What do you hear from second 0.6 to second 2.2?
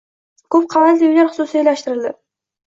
qavatli uylar xususiylashtirildi.